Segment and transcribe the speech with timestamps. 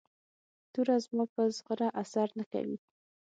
[0.73, 2.77] توره زما په زغره اثر نه کوي.